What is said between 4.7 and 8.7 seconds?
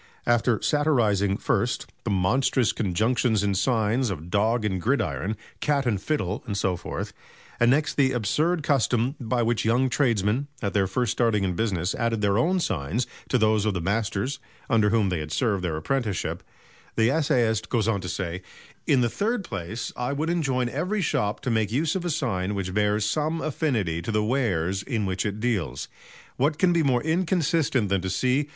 Gridiron," "Cat and Fiddle" and so forth; and next the absurd